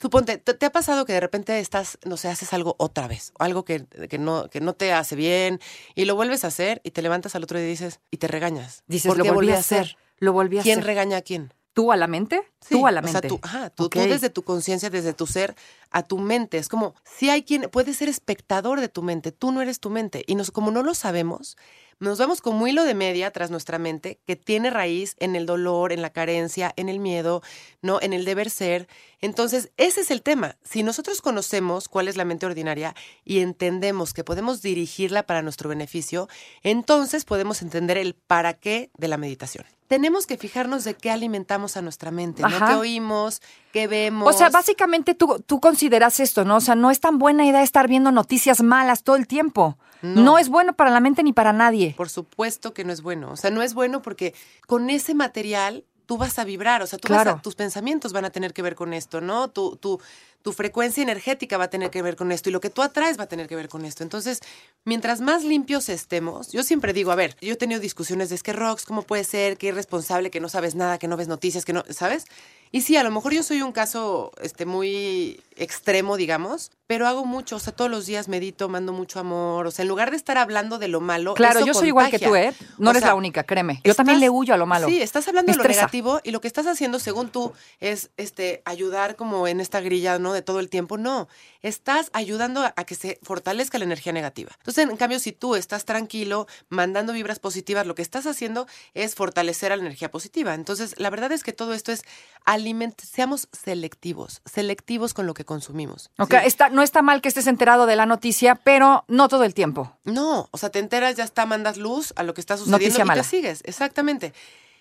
suponte, 0.00 0.38
¿te, 0.38 0.54
te 0.54 0.66
ha 0.66 0.72
pasado 0.72 1.04
que 1.04 1.12
de 1.12 1.20
repente 1.20 1.58
estás, 1.60 1.98
no 2.04 2.16
sé, 2.16 2.28
haces 2.28 2.52
algo 2.52 2.74
otra 2.78 3.06
vez? 3.06 3.32
O 3.38 3.44
algo 3.44 3.64
que, 3.64 3.86
que 3.86 4.18
no, 4.18 4.50
que 4.50 4.60
no 4.60 4.72
te 4.72 4.92
hace 4.92 5.14
bien 5.14 5.60
y 5.94 6.06
lo 6.06 6.16
vuelves 6.16 6.44
a 6.44 6.48
hacer 6.48 6.80
y 6.82 6.90
te 6.90 7.02
levantas 7.02 7.36
al 7.36 7.44
otro 7.44 7.58
día 7.58 7.68
y 7.68 7.70
dices, 7.70 8.00
y 8.10 8.16
te 8.16 8.26
regañas. 8.26 8.82
Dices, 8.88 9.08
¿Por 9.08 9.18
lo 9.18 9.24
qué 9.24 9.30
volví 9.30 9.46
volví 9.46 9.56
a 9.56 9.60
hacer. 9.60 9.96
Lo 10.18 10.32
volví 10.32 10.58
a 10.58 10.62
¿Quién 10.62 10.80
hacer. 10.80 10.86
regaña 10.86 11.18
a 11.18 11.22
quién? 11.22 11.54
¿Tú 11.74 11.90
a 11.90 11.96
la 11.96 12.06
mente? 12.06 12.42
Sí, 12.60 12.74
tú 12.74 12.86
a 12.86 12.90
la 12.92 13.00
o 13.00 13.04
mente. 13.04 13.20
sea, 13.20 13.28
tú, 13.28 13.38
ajá, 13.42 13.70
tú, 13.70 13.84
Ok. 13.84 13.94
tú 13.94 14.00
desde 14.00 14.28
tu 14.30 14.42
conciencia, 14.42 14.90
desde 14.90 15.14
tu 15.14 15.26
ser, 15.26 15.54
a 15.90 16.02
tu 16.02 16.18
mente. 16.18 16.58
Es 16.58 16.68
como, 16.68 16.94
si 17.04 17.30
hay 17.30 17.42
quien 17.44 17.62
puede 17.70 17.94
ser 17.94 18.08
espectador 18.08 18.80
de 18.80 18.88
tu 18.88 19.02
mente, 19.02 19.32
tú 19.32 19.52
no 19.52 19.62
eres 19.62 19.80
tu 19.80 19.88
mente. 19.88 20.22
Y 20.26 20.34
nos, 20.34 20.50
como 20.50 20.70
no 20.70 20.82
lo 20.82 20.94
sabemos, 20.94 21.56
nos 22.02 22.18
vamos 22.18 22.40
como 22.40 22.66
hilo 22.66 22.84
de 22.84 22.94
media 22.94 23.30
tras 23.30 23.50
nuestra 23.50 23.78
mente 23.78 24.18
que 24.26 24.34
tiene 24.36 24.70
raíz 24.70 25.14
en 25.20 25.36
el 25.36 25.46
dolor, 25.46 25.92
en 25.92 26.02
la 26.02 26.10
carencia, 26.10 26.72
en 26.76 26.88
el 26.88 26.98
miedo, 26.98 27.42
¿no? 27.80 28.00
En 28.00 28.12
el 28.12 28.24
deber 28.24 28.50
ser. 28.50 28.88
Entonces, 29.20 29.70
ese 29.76 30.00
es 30.00 30.10
el 30.10 30.22
tema. 30.22 30.56
Si 30.64 30.82
nosotros 30.82 31.20
conocemos 31.20 31.88
cuál 31.88 32.08
es 32.08 32.16
la 32.16 32.24
mente 32.24 32.44
ordinaria 32.44 32.94
y 33.24 33.38
entendemos 33.38 34.12
que 34.14 34.24
podemos 34.24 34.62
dirigirla 34.62 35.22
para 35.22 35.42
nuestro 35.42 35.68
beneficio, 35.68 36.28
entonces 36.62 37.24
podemos 37.24 37.62
entender 37.62 37.96
el 37.98 38.14
para 38.14 38.54
qué 38.54 38.90
de 38.98 39.08
la 39.08 39.16
meditación. 39.16 39.64
Tenemos 39.86 40.26
que 40.26 40.38
fijarnos 40.38 40.84
de 40.84 40.94
qué 40.94 41.10
alimentamos 41.10 41.76
a 41.76 41.82
nuestra 41.82 42.10
mente, 42.10 42.42
¿no? 42.42 42.48
Ajá. 42.48 42.68
¿Qué 42.68 42.74
oímos? 42.74 43.42
¿Qué 43.72 43.86
vemos? 43.86 44.34
O 44.34 44.36
sea, 44.36 44.48
básicamente 44.50 45.14
tú, 45.14 45.42
tú 45.46 45.60
consideras 45.60 46.18
esto, 46.18 46.44
¿no? 46.44 46.56
O 46.56 46.60
sea, 46.60 46.74
no 46.74 46.90
es 46.90 46.98
tan 46.98 47.18
buena 47.18 47.46
idea 47.46 47.62
estar 47.62 47.86
viendo 47.86 48.10
noticias 48.10 48.62
malas 48.62 49.04
todo 49.04 49.16
el 49.16 49.28
tiempo. 49.28 49.78
No. 50.02 50.22
No, 50.22 50.38
es 50.38 50.48
bueno 50.48 50.74
para 50.74 50.90
la 50.90 51.00
mente 51.00 51.22
ni 51.22 51.32
para 51.32 51.52
nadie. 51.52 51.94
Por 51.96 52.08
supuesto 52.10 52.74
que 52.74 52.84
no 52.84 52.92
es 52.92 53.02
bueno. 53.02 53.30
O 53.32 53.36
sea, 53.36 53.50
no 53.50 53.62
es 53.62 53.72
bueno 53.74 54.02
porque 54.02 54.34
con 54.66 54.90
ese 54.90 55.14
material 55.14 55.84
tú 56.06 56.18
vas 56.18 56.38
a 56.38 56.44
vibrar. 56.44 56.82
O 56.82 56.86
sea, 56.86 56.98
tú 56.98 57.08
vas 57.08 57.20
a- 57.38 57.42
tus 57.42 57.54
pensamientos 57.54 58.12
van 58.12 58.24
a 58.24 58.30
tener 58.30 58.52
que 58.52 58.62
ver 58.62 58.74
con 58.74 58.92
esto, 58.92 59.20
¿no? 59.20 59.48
Tu, 59.48 59.76
tu, 59.76 60.00
tu 60.42 60.52
frecuencia 60.52 61.02
energética 61.02 61.56
va 61.56 61.64
a 61.64 61.70
tener 61.70 61.90
que 61.90 62.02
ver 62.02 62.16
con 62.16 62.32
esto 62.32 62.48
y 62.48 62.52
lo 62.52 62.60
que 62.60 62.68
tú 62.68 62.82
atraes 62.82 63.16
va 63.18 63.24
a 63.24 63.28
tener 63.28 63.46
que 63.46 63.54
ver 63.54 63.68
con 63.68 63.84
esto. 63.84 64.02
Entonces, 64.02 64.40
mientras 64.84 65.20
más 65.20 65.44
limpios 65.44 65.88
estemos, 65.88 66.50
yo 66.50 66.64
siempre 66.64 66.92
digo, 66.92 67.12
a 67.12 67.14
ver, 67.14 67.36
yo 67.40 67.52
he 67.52 67.56
tenido 67.56 67.80
discusiones 67.80 68.28
de 68.28 68.34
es 68.34 68.42
que 68.42 68.52
Rox, 68.52 68.84
¿cómo 68.84 69.02
puede 69.02 69.22
ser? 69.22 69.56
Que 69.56 69.68
irresponsable, 69.68 70.32
que 70.32 70.40
no 70.40 70.48
sabes 70.48 70.74
nada, 70.74 70.98
que 70.98 71.06
no 71.06 71.16
ves 71.16 71.28
noticias, 71.28 71.64
que 71.64 71.72
no, 71.72 71.84
¿sabes? 71.90 72.24
Y 72.72 72.80
sí, 72.80 72.96
a 72.96 73.02
lo 73.04 73.10
mejor 73.10 73.32
yo 73.34 73.42
soy 73.42 73.60
un 73.62 73.70
caso 73.72 74.32
este, 74.40 74.64
muy 74.66 75.40
extremo, 75.56 76.16
digamos, 76.16 76.70
pero 76.86 77.06
hago 77.06 77.26
mucho, 77.26 77.56
o 77.56 77.58
sea, 77.58 77.74
todos 77.74 77.90
los 77.90 78.06
días 78.06 78.26
medito, 78.28 78.68
mando 78.70 78.92
mucho 78.94 79.20
amor, 79.20 79.66
o 79.66 79.70
sea, 79.70 79.82
en 79.82 79.88
lugar 79.88 80.10
de 80.10 80.16
estar 80.16 80.38
hablando 80.38 80.78
de 80.78 80.88
lo 80.88 81.00
malo, 81.02 81.34
Claro, 81.34 81.58
eso 81.60 81.66
yo 81.66 81.74
soy 81.74 81.88
igual 81.88 82.10
que 82.10 82.18
tú. 82.18 82.34
¿eh? 82.34 82.54
No 82.78 82.88
O 82.88 82.90
eres 82.92 83.02
sea, 83.02 83.10
la 83.10 83.14
única, 83.14 83.44
créeme. 83.44 83.80
Yo 83.84 83.94
también 83.94 84.16
estás- 84.16 84.20
le 84.22 84.30
huyo 84.30 84.54
a 84.54 84.56
lo 84.56 84.64
malo. 84.66 84.88
Sí, 84.88 85.00
estás 85.02 85.28
hablando 85.28 85.50
Me 85.50 85.52
de 85.52 85.56
lo 85.58 85.62
estresa. 85.62 85.80
negativo 85.82 86.20
y 86.24 86.30
lo 86.30 86.40
que 86.40 86.48
estás 86.48 86.66
haciendo, 86.66 86.98
según 86.98 87.28
tú, 87.28 87.52
es 87.80 88.10
este 88.16 88.62
ayudar 88.64 89.16
como 89.16 89.46
en 89.46 89.60
esta 89.60 89.80
grilla, 89.82 90.18
¿no? 90.18 90.32
De 90.32 90.40
todo 90.40 90.58
el 90.58 90.70
tiempo. 90.70 90.96
No, 90.96 91.28
estás 91.60 92.08
ayudando 92.14 92.62
a, 92.62 92.72
a 92.76 92.84
que 92.84 92.94
se 92.94 93.18
fortalezca 93.22 93.78
la 93.78 93.84
energía 93.84 94.12
negativa. 94.14 94.50
Entonces, 94.58 94.88
en 94.88 94.96
cambio, 94.96 95.18
si 95.18 95.32
tú 95.32 95.54
estás 95.56 95.84
tranquilo, 95.84 96.46
mandando 96.70 97.12
vibras 97.12 97.38
positivas, 97.38 97.86
lo 97.86 97.94
que 97.94 98.02
estás 98.02 98.26
haciendo 98.26 98.66
es 98.94 99.14
fortalecer 99.14 99.70
a 99.70 99.76
la 99.76 99.82
energía 99.82 100.10
positiva. 100.10 100.54
Entonces, 100.54 100.94
la 100.98 101.10
verdad 101.10 101.30
es 101.32 101.44
que 101.44 101.52
todo 101.52 101.74
esto 101.74 101.92
es 101.92 102.02
aliment 102.46 102.61
seamos 102.98 103.48
selectivos, 103.52 104.40
selectivos 104.44 105.14
con 105.14 105.26
lo 105.26 105.34
que 105.34 105.44
consumimos. 105.44 106.10
Ok, 106.18 106.32
¿sí? 106.32 106.46
está, 106.46 106.68
no 106.68 106.82
está 106.82 107.02
mal 107.02 107.20
que 107.20 107.28
estés 107.28 107.46
enterado 107.46 107.86
de 107.86 107.96
la 107.96 108.06
noticia, 108.06 108.54
pero 108.54 109.04
no 109.08 109.28
todo 109.28 109.44
el 109.44 109.54
tiempo. 109.54 109.96
No, 110.04 110.48
o 110.50 110.58
sea, 110.58 110.70
te 110.70 110.78
enteras, 110.78 111.16
ya 111.16 111.24
está, 111.24 111.46
mandas 111.46 111.76
luz 111.76 112.12
a 112.16 112.22
lo 112.22 112.34
que 112.34 112.40
está 112.40 112.56
sucediendo 112.56 112.84
Noticia 112.84 113.04
y 113.04 113.06
mala. 113.06 113.22
te 113.22 113.28
sigues, 113.28 113.62
exactamente. 113.64 114.32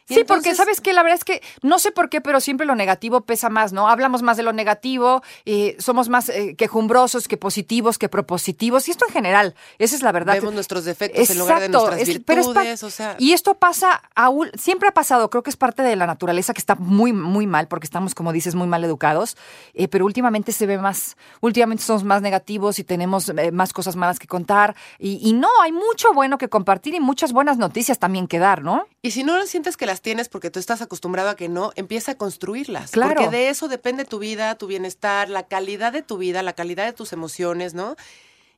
Y 0.09 0.15
Sí, 0.15 0.23
porque 0.25 0.49
sabes 0.55 0.81
que 0.81 0.93
la 0.93 1.03
verdad 1.03 1.17
es 1.19 1.23
que 1.23 1.41
no 1.61 1.79
sé 1.79 1.91
por 1.91 2.09
qué, 2.09 2.19
pero 2.21 2.39
siempre 2.41 2.65
lo 2.65 2.75
negativo 2.75 3.21
pesa 3.21 3.49
más, 3.49 3.71
¿no? 3.73 3.87
Hablamos 3.87 4.21
más 4.23 4.35
de 4.37 4.43
lo 4.43 4.51
negativo, 4.53 5.21
eh, 5.45 5.75
somos 5.79 6.09
más 6.09 6.29
eh, 6.29 6.55
quejumbrosos 6.57 7.27
que 7.27 7.37
positivos, 7.37 7.97
que 7.97 8.09
propositivos, 8.09 8.87
y 8.87 8.91
esto 8.91 9.05
en 9.07 9.13
general, 9.13 9.55
esa 9.79 9.95
es 9.95 10.01
la 10.01 10.11
verdad. 10.11 10.33
Vemos 10.35 10.53
nuestros 10.53 10.85
defectos 10.85 11.29
en 11.29 11.39
lugar 11.39 11.59
de 11.61 11.69
nuestras 11.69 12.01
es- 12.01 12.19
pero 12.25 12.41
es 12.41 12.47
virtudes, 12.47 12.83
o 12.83 12.89
sea. 12.89 13.15
Y 13.19 13.33
esto 13.33 13.55
pasa, 13.55 14.01
aún, 14.15 14.49
siempre 14.57 14.89
ha 14.89 14.93
pasado, 14.93 15.29
creo 15.29 15.43
que 15.43 15.49
es 15.49 15.57
parte 15.57 15.81
de 15.83 15.95
la 15.95 16.07
naturaleza 16.07 16.53
que 16.53 16.59
está 16.59 16.75
muy, 16.75 17.13
muy 17.13 17.47
mal, 17.47 17.67
porque 17.67 17.85
estamos, 17.85 18.13
como 18.15 18.33
dices, 18.33 18.55
muy 18.55 18.67
mal 18.67 18.83
educados, 18.83 19.37
eh, 19.73 19.87
pero 19.87 20.05
últimamente 20.05 20.51
se 20.51 20.65
ve 20.65 20.77
más, 20.77 21.15
últimamente 21.41 21.83
somos 21.83 22.03
más 22.03 22.21
negativos 22.21 22.79
y 22.79 22.83
tenemos 22.83 23.29
eh, 23.29 23.51
más 23.51 23.71
cosas 23.73 23.95
malas 23.95 24.19
que 24.19 24.27
contar, 24.27 24.75
y, 24.99 25.19
y 25.27 25.33
no, 25.33 25.47
hay 25.61 25.71
mucho 25.71 26.13
bueno 26.13 26.37
que 26.37 26.49
compartir 26.49 26.93
y 26.95 26.99
muchas 26.99 27.31
buenas 27.33 27.57
noticias 27.57 27.99
también 27.99 28.27
que 28.27 28.39
dar, 28.39 28.61
¿no? 28.63 28.85
Y 29.01 29.11
si 29.11 29.23
no 29.23 29.45
sientes 29.45 29.77
que 29.77 29.85
las 29.85 30.00
tienes 30.01 30.29
porque 30.29 30.49
tú 30.49 30.59
estás 30.59 30.81
acostumbrado 30.81 31.29
a 31.29 31.35
que 31.35 31.49
no, 31.49 31.71
empieza 31.75 32.13
a 32.13 32.15
construirlas. 32.15 32.91
Claro. 32.91 33.15
Porque 33.15 33.29
de 33.29 33.49
eso 33.49 33.67
depende 33.67 34.05
tu 34.05 34.19
vida, 34.19 34.55
tu 34.55 34.67
bienestar, 34.67 35.29
la 35.29 35.47
calidad 35.47 35.93
de 35.93 36.01
tu 36.01 36.17
vida, 36.17 36.43
la 36.43 36.53
calidad 36.53 36.85
de 36.85 36.93
tus 36.93 37.13
emociones, 37.13 37.73
¿no? 37.73 37.95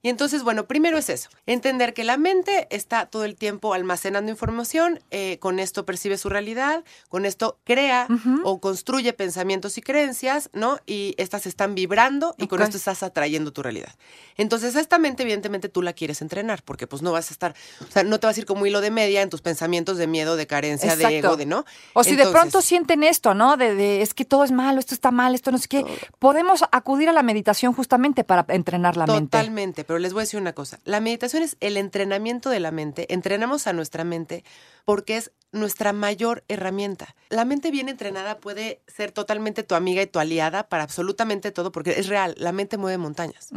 Y 0.05 0.09
entonces, 0.09 0.43
bueno, 0.43 0.67
primero 0.67 0.97
es 0.97 1.07
eso, 1.07 1.29
entender 1.45 1.93
que 1.93 2.03
la 2.03 2.17
mente 2.17 2.67
está 2.69 3.05
todo 3.05 3.23
el 3.23 3.37
tiempo 3.37 3.73
almacenando 3.73 4.29
información, 4.29 4.99
eh, 5.11 5.39
con 5.39 5.59
esto 5.59 5.85
percibe 5.85 6.17
su 6.17 6.27
realidad, 6.27 6.83
con 7.07 7.25
esto 7.25 7.57
crea 7.63 8.09
o 8.43 8.59
construye 8.59 9.13
pensamientos 9.13 9.77
y 9.77 9.81
creencias, 9.81 10.49
¿no? 10.51 10.77
Y 10.85 11.15
estas 11.17 11.45
están 11.45 11.73
vibrando 11.73 12.35
y 12.37 12.47
con 12.47 12.61
esto 12.61 12.75
estás 12.75 13.01
atrayendo 13.01 13.53
tu 13.53 13.63
realidad. 13.63 13.95
Entonces, 14.35 14.75
esta 14.75 14.99
mente, 14.99 15.23
evidentemente, 15.23 15.69
tú 15.69 15.81
la 15.81 15.93
quieres 15.93 16.21
entrenar, 16.21 16.63
porque 16.63 16.85
pues 16.85 17.01
no 17.01 17.13
vas 17.13 17.31
a 17.31 17.33
estar, 17.33 17.55
o 17.79 17.89
sea, 17.89 18.03
no 18.03 18.19
te 18.19 18.27
vas 18.27 18.35
a 18.35 18.41
ir 18.41 18.45
como 18.45 18.65
hilo 18.65 18.81
de 18.81 18.91
media 18.91 19.21
en 19.21 19.29
tus 19.29 19.41
pensamientos 19.41 19.95
de 19.95 20.07
miedo, 20.07 20.35
de 20.35 20.47
carencia, 20.47 20.97
de 20.97 21.19
ego, 21.19 21.37
de 21.37 21.45
no. 21.45 21.63
O 21.93 22.03
si 22.03 22.17
de 22.17 22.27
pronto 22.27 22.61
sienten 22.61 23.03
esto, 23.03 23.33
¿no? 23.35 23.55
De, 23.55 23.73
de, 23.73 24.01
es 24.01 24.13
que 24.13 24.25
todo 24.25 24.43
es 24.43 24.51
malo, 24.51 24.81
esto 24.81 24.93
está 24.93 25.11
mal, 25.11 25.33
esto 25.33 25.49
no 25.49 25.59
sé 25.59 25.69
qué. 25.69 25.85
Podemos 26.19 26.65
acudir 26.73 27.07
a 27.07 27.13
la 27.13 27.23
meditación 27.23 27.71
justamente 27.71 28.25
para 28.25 28.45
entrenar 28.49 28.97
la 28.97 29.07
mente. 29.07 29.37
Totalmente, 29.37 29.85
pero 29.93 30.01
les 30.01 30.11
voy 30.11 30.21
a 30.21 30.23
decir 30.23 30.41
una 30.41 30.53
cosa. 30.53 30.79
La 30.85 30.99
meditación 31.01 31.43
es 31.43 31.55
el 31.59 31.77
entrenamiento 31.77 32.49
de 32.49 32.59
la 32.59 32.71
mente. 32.71 33.13
Entrenamos 33.13 33.67
a 33.67 33.73
nuestra 33.73 34.03
mente 34.03 34.43
porque 34.85 35.17
es 35.17 35.31
nuestra 35.51 35.93
mayor 35.93 36.43
herramienta. 36.47 37.15
La 37.29 37.45
mente 37.45 37.69
bien 37.69 37.87
entrenada 37.87 38.39
puede 38.39 38.81
ser 38.87 39.11
totalmente 39.11 39.61
tu 39.61 39.75
amiga 39.75 40.01
y 40.01 40.07
tu 40.07 40.17
aliada 40.17 40.67
para 40.67 40.81
absolutamente 40.81 41.51
todo, 41.51 41.71
porque 41.71 41.91
es 41.91 42.07
real, 42.07 42.33
la 42.39 42.51
mente 42.51 42.77
mueve 42.77 42.97
montañas. 42.97 43.49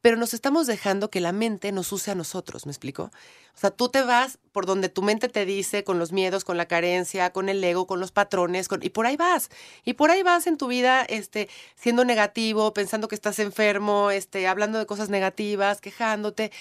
Pero 0.00 0.16
nos 0.16 0.34
estamos 0.34 0.68
dejando 0.68 1.10
que 1.10 1.20
la 1.20 1.32
mente 1.32 1.72
nos 1.72 1.90
use 1.90 2.12
a 2.12 2.14
nosotros, 2.14 2.64
¿me 2.64 2.70
explico? 2.70 3.10
O 3.54 3.58
sea, 3.58 3.70
tú 3.70 3.88
te 3.88 4.02
vas 4.02 4.38
por 4.52 4.66
donde 4.66 4.88
tu 4.88 5.02
mente 5.02 5.28
te 5.28 5.44
dice, 5.44 5.82
con 5.82 5.98
los 5.98 6.12
miedos, 6.12 6.44
con 6.44 6.56
la 6.56 6.66
carencia, 6.66 7.30
con 7.32 7.48
el 7.48 7.62
ego, 7.62 7.88
con 7.88 7.98
los 7.98 8.12
patrones, 8.12 8.68
con- 8.68 8.82
y 8.84 8.90
por 8.90 9.06
ahí 9.06 9.16
vas. 9.16 9.50
Y 9.84 9.94
por 9.94 10.12
ahí 10.12 10.22
vas 10.22 10.46
en 10.46 10.56
tu 10.56 10.68
vida, 10.68 11.02
este, 11.02 11.48
siendo 11.74 12.04
negativo, 12.04 12.72
pensando 12.72 13.08
que 13.08 13.16
estás 13.16 13.40
enfermo, 13.40 14.12
este, 14.12 14.46
hablando 14.46 14.78
de 14.78 14.86
cosas 14.86 15.08
negativas, 15.08 15.80
quejándote. 15.80 16.52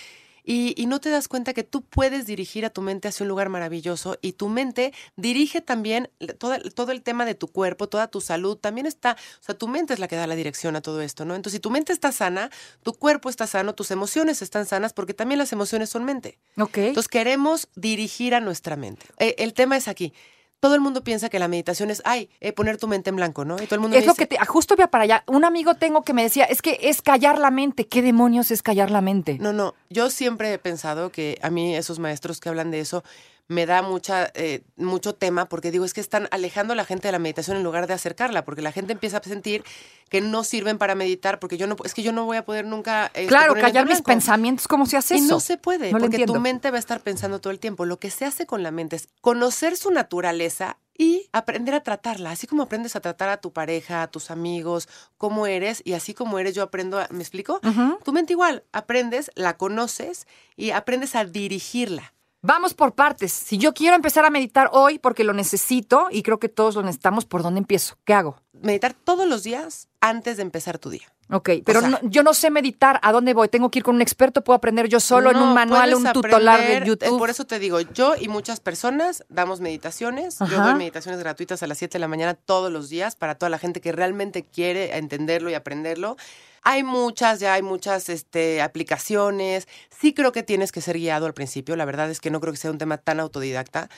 Y, 0.44 0.74
y 0.76 0.86
no 0.88 1.00
te 1.00 1.10
das 1.10 1.28
cuenta 1.28 1.54
que 1.54 1.64
tú 1.64 1.82
puedes 1.82 2.26
dirigir 2.26 2.66
a 2.66 2.70
tu 2.70 2.82
mente 2.82 3.08
hacia 3.08 3.24
un 3.24 3.28
lugar 3.30 3.50
maravilloso 3.50 4.18
y 4.22 4.34
tu 4.34 4.50
mente 4.50 4.94
dirige 5.16 5.62
también 5.62 6.10
toda- 6.40 6.60
todo 6.60 6.92
el 6.92 7.02
tema 7.04 7.26
de 7.26 7.36
tu 7.36 7.48
cuerpo, 7.48 7.88
toda 7.88 8.08
tu 8.08 8.22
salud, 8.22 8.58
también 8.58 8.86
está, 8.88 9.18
o 9.40 9.44
sea, 9.44 9.56
tu 9.58 9.68
mente 9.68 9.94
es 9.94 10.00
la 10.00 10.08
que 10.08 10.16
da 10.16 10.28
la 10.28 10.36
dirección 10.36 10.76
a 10.76 10.82
todo 10.82 11.02
esto, 11.02 11.26
¿no? 11.26 11.36
Entonces, 11.36 11.58
si 11.58 11.60
tu 11.62 11.70
mente 11.72 11.94
está 11.94 12.12
sana, 12.12 12.50
tu 12.84 12.94
cuerpo 12.94 13.30
está 13.30 13.46
sano, 13.48 13.76
tus 13.76 13.92
emociones 13.92 14.42
están 14.42 14.66
sanas, 14.66 14.94
porque 14.94 15.14
también 15.14 15.38
las 15.38 15.52
emociones 15.54 15.90
son 15.90 16.04
mente. 16.06 16.40
Ok. 16.58 16.78
Entonces, 16.78 17.08
queremos 17.08 17.68
dirigir 17.76 18.34
a 18.36 18.40
nuestra 18.40 18.76
mente. 18.76 19.06
Eh, 19.20 19.36
el 19.38 19.54
tema 19.54 19.78
es 19.78 19.88
aquí. 19.88 20.14
Todo 20.62 20.76
el 20.76 20.82
mundo 20.82 21.04
piensa 21.04 21.28
que 21.28 21.40
la 21.40 21.48
meditación 21.48 21.90
es, 21.90 22.04
ay, 22.06 22.30
eh, 22.40 22.54
poner 22.54 22.78
tu 22.78 22.88
mente 22.88 23.10
en 23.10 23.16
blanco, 23.16 23.46
¿no? 23.46 23.56
Y 23.56 23.66
todo 23.66 23.76
el 23.76 23.82
mundo 23.82 23.98
es 23.98 24.06
lo 24.06 24.14
dice, 24.14 24.28
que 24.28 24.38
te, 24.38 24.46
justo 24.46 24.76
iba 24.78 24.86
para 24.88 25.06
allá. 25.06 25.24
Un 25.26 25.44
amigo 25.44 25.74
tengo 25.74 26.04
que 26.04 26.14
me 26.14 26.22
decía, 26.22 26.46
es 26.46 26.62
que 26.62 26.78
es 26.84 27.02
callar 27.02 27.40
la 27.40 27.50
mente. 27.50 27.88
¿Qué 27.88 28.04
demonios 28.04 28.52
es 28.52 28.62
callar 28.62 28.92
la 28.92 29.02
mente? 29.02 29.40
No, 29.40 29.54
no, 29.54 29.74
yo 29.90 30.12
siempre 30.12 30.54
he 30.54 30.60
pensado 30.60 31.12
que 31.12 31.40
a 31.42 31.50
mí 31.50 31.76
esos 31.76 31.98
maestros 31.98 32.40
que 32.40 32.50
hablan 32.50 32.70
de 32.70 32.80
eso 32.80 33.04
me 33.52 33.66
da 33.66 33.82
mucha, 33.82 34.32
eh, 34.34 34.64
mucho 34.78 35.14
tema 35.14 35.50
porque 35.50 35.72
digo, 35.72 35.84
es 35.84 35.94
que 35.94 36.00
están 36.00 36.30
alejando 36.32 36.72
a 36.72 36.76
la 36.76 36.86
gente 36.86 37.10
de 37.10 37.12
la 37.12 37.20
meditación 37.20 37.58
en 37.58 37.64
lugar 37.64 37.86
de 37.86 37.94
acercarla, 37.94 38.46
porque 38.46 38.62
la 38.62 38.72
gente 38.72 38.94
empieza 38.94 39.18
a 39.18 39.24
sentir 39.24 39.64
que 40.10 40.22
no 40.22 40.46
sirven 40.46 40.78
para 40.78 40.96
meditar, 40.96 41.38
porque 41.40 41.58
yo 41.58 41.68
no, 41.68 41.76
es 41.84 41.94
que 41.94 42.02
yo 42.02 42.14
no 42.14 42.26
voy 42.26 42.38
a 42.38 42.46
poder 42.46 42.66
nunca... 42.66 43.08
este, 43.08 43.28
claro, 43.28 43.54
callar 43.56 43.86
mis 43.86 44.02
pensamientos, 44.02 44.70
¿cómo 44.70 44.86
se 44.86 44.96
hace 44.96 45.16
Y 45.16 45.18
eso? 45.18 45.28
no 45.28 45.40
se 45.42 45.58
puede, 45.58 45.92
No 45.92 46.00
porque 46.00 46.26
tu 46.26 46.40
mente 46.40 46.72
va 46.72 46.78
a 46.78 46.80
estar 46.80 47.02
pensando 47.02 47.40
todo 47.42 47.52
el 47.52 47.60
tiempo. 47.60 47.86
Lo 47.86 48.00
que 48.00 48.10
se 48.10 48.24
hace 48.24 48.46
con 48.46 48.64
la 48.64 48.72
mente 48.72 48.96
es 48.96 49.10
conocer 49.20 49.76
su 49.76 49.92
naturaleza 49.92 50.78
y 50.98 51.28
aprender 51.34 51.74
a 51.76 51.84
tratarla, 51.84 52.32
así 52.32 52.48
como 52.48 52.64
aprendes 52.64 52.96
a 52.96 53.02
tratar 53.02 53.28
a 53.30 53.38
tu 53.38 53.52
pareja, 53.52 54.04
a 54.04 54.08
tus 54.08 54.32
amigos, 54.32 54.88
cómo 55.18 55.46
eres, 55.46 55.82
y 55.84 55.94
así 55.94 56.14
como 56.14 56.40
eres, 56.40 56.56
yo 56.56 56.64
aprendo, 56.64 57.00
a, 57.00 57.08
¿me 57.12 57.20
explico? 57.20 57.60
Ujú. 57.64 57.98
Tu 58.04 58.14
mente 58.14 58.34
igual, 58.34 58.64
aprendes, 58.72 59.32
la 59.36 59.58
conoces 59.58 60.26
y 60.56 60.72
aprendes 60.72 61.16
a 61.16 61.26
dirigirla. 61.26 62.14
Vamos 62.44 62.74
por 62.74 62.96
partes. 62.96 63.32
Si 63.32 63.60
yo 63.60 63.72
quiero 63.76 63.96
empezar 63.96 64.26
a 64.26 64.32
meditar 64.32 64.72
hoy 64.74 64.98
porque 64.98 65.24
lo 65.24 65.32
necesito 65.32 66.08
y 66.10 66.24
creo 66.24 66.40
que 66.40 66.50
todos 66.50 66.74
lo 66.74 66.82
necesitamos, 66.82 67.26
¿por 67.26 67.44
dónde 67.44 67.60
empiezo? 67.60 67.98
¿Qué 68.04 68.16
hago? 68.16 68.42
Meditar 68.52 68.96
todos 68.96 69.28
los 69.28 69.44
días 69.44 69.90
antes 70.00 70.38
de 70.38 70.44
empezar 70.44 70.80
tu 70.80 70.90
día. 70.90 71.14
Ok, 71.32 71.50
pero 71.66 71.80
sea- 71.80 71.90
no- 71.90 72.00
yo 72.04 72.24
no 72.24 72.34
sé 72.34 72.50
meditar. 72.52 73.00
¿A 73.04 73.12
dónde 73.12 73.34
voy? 73.34 73.48
¿Tengo 73.48 73.72
que 73.72 73.80
ir 73.80 73.84
con 73.84 73.96
un 73.96 74.02
experto? 74.02 74.44
¿Puedo 74.44 74.58
aprender 74.58 74.88
yo 74.90 75.00
solo 75.00 75.32
en 75.32 75.38
No, 75.38 75.44
un 75.48 75.54
manual, 75.54 75.94
un 75.96 76.04
tutorial 76.12 76.60
de 76.62 76.78
eh, 76.78 76.84
YouTube? 76.86 77.18
Por 77.18 77.30
eso 77.30 77.46
te 77.46 77.58
digo, 77.60 77.80
yo 77.80 78.16
y 78.20 78.28
muchas 78.28 78.60
personas 78.60 79.24
damos 79.30 79.62
meditaciones. 79.62 80.38
Yo 80.40 80.46
Ajá. 80.46 80.64
doy 80.66 80.76
meditaciones 80.76 81.20
gratuitas 81.20 81.64
a 81.64 81.68
las 81.68 81.78
7 81.78 81.94
de 81.94 82.00
la 82.00 82.08
mañana 82.08 82.34
todos 82.34 82.72
los 82.72 82.90
días 82.90 83.16
para 83.16 83.36
toda 83.36 83.50
la 83.50 83.58
gente 83.60 83.82
que 83.82 83.92
realmente 83.92 84.44
quiere 84.44 84.98
entenderlo 84.98 85.50
y 85.50 85.54
aprenderlo. 85.54 86.18
Hay 86.64 86.84
muchas, 86.84 87.40
ya 87.40 87.54
hay 87.56 87.64
muchas 87.64 88.08
este, 88.10 88.62
aplicaciones. 88.62 89.68
Sí 90.00 90.14
creo 90.14 90.32
que 90.32 90.44
tienes 90.44 90.72
que 90.72 90.82
ser 90.82 90.98
guiado 90.98 91.26
al 91.26 91.34
principio. 91.34 91.76
La 91.76 91.86
verdad 91.86 92.10
es 92.12 92.20
que 92.22 92.30
no 92.30 92.40
creo 92.40 92.54
que 92.54 92.58
sea 92.60 92.70
un 92.72 92.78
tema 92.78 92.98
tan 92.98 93.20
autodidacta. 93.20 93.90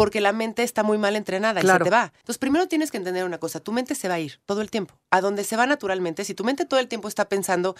Porque 0.00 0.20
la 0.20 0.32
mente 0.32 0.62
está 0.62 0.82
muy 0.82 0.96
mal 0.96 1.14
entrenada 1.14 1.60
Claro. 1.60 1.84
y 1.84 1.86
se 1.86 1.90
te 1.90 1.94
va. 1.94 2.12
Entonces, 2.20 2.38
primero 2.38 2.66
tienes 2.68 2.90
que 2.90 2.96
entender 2.96 3.24
una 3.24 3.38
cosa. 3.38 3.60
Tu 3.60 3.70
mente 3.70 3.94
se 3.94 4.08
va 4.08 4.14
a 4.14 4.20
ir 4.20 4.40
todo 4.46 4.62
el 4.62 4.70
tiempo. 4.70 4.98
A 5.10 5.20
donde 5.20 5.44
se 5.44 5.56
va 5.56 5.66
naturalmente. 5.66 6.24
Si 6.24 6.34
tu 6.34 6.42
mente 6.42 6.64
todo 6.64 6.80
el 6.80 6.88
tiempo 6.88 7.06
está 7.06 7.28
pensando 7.28 7.76